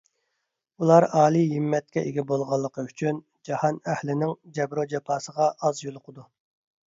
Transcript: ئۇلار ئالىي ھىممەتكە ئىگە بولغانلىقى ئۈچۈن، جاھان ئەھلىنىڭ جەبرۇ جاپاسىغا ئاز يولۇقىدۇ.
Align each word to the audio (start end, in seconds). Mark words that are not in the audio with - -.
ئۇلار 0.83 1.05
ئالىي 1.17 1.43
ھىممەتكە 1.49 2.03
ئىگە 2.11 2.23
بولغانلىقى 2.31 2.85
ئۈچۈن، 2.87 3.21
جاھان 3.49 3.77
ئەھلىنىڭ 3.93 4.33
جەبرۇ 4.57 4.87
جاپاسىغا 4.95 5.51
ئاز 5.61 5.83
يولۇقىدۇ. 5.89 6.27